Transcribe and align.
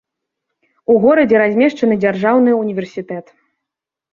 У 0.93 0.95
горадзе 1.03 1.37
размешчаны 1.43 1.99
дзяржаўны 2.07 2.57
ўніверсітэт. 2.63 3.25